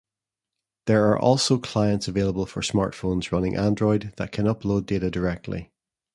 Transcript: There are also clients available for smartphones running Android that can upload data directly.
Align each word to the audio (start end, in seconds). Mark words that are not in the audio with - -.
There 0.87 1.09
are 1.11 1.19
also 1.19 1.59
clients 1.59 2.07
available 2.07 2.47
for 2.47 2.61
smartphones 2.61 3.31
running 3.31 3.55
Android 3.55 4.13
that 4.17 4.31
can 4.31 4.47
upload 4.47 4.87
data 4.87 5.11
directly. 5.11 5.71